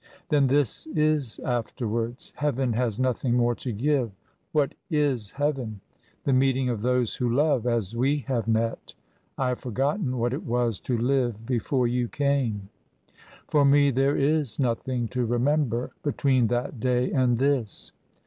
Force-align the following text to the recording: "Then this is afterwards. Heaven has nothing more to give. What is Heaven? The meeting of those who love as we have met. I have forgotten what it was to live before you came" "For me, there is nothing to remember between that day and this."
"Then 0.29 0.47
this 0.47 0.87
is 0.95 1.37
afterwards. 1.41 2.33
Heaven 2.37 2.73
has 2.73 2.99
nothing 2.99 3.35
more 3.35 3.53
to 3.57 3.71
give. 3.71 4.09
What 4.51 4.73
is 4.89 5.29
Heaven? 5.29 5.79
The 6.23 6.33
meeting 6.33 6.69
of 6.69 6.81
those 6.81 7.17
who 7.17 7.31
love 7.31 7.67
as 7.67 7.95
we 7.95 8.25
have 8.27 8.47
met. 8.47 8.95
I 9.37 9.49
have 9.49 9.59
forgotten 9.59 10.17
what 10.17 10.33
it 10.33 10.43
was 10.43 10.79
to 10.89 10.97
live 10.97 11.45
before 11.45 11.85
you 11.87 12.07
came" 12.07 12.69
"For 13.51 13.63
me, 13.63 13.91
there 13.91 14.17
is 14.17 14.57
nothing 14.57 15.07
to 15.09 15.23
remember 15.23 15.91
between 16.01 16.47
that 16.47 16.79
day 16.79 17.11
and 17.11 17.37
this." 17.37 17.91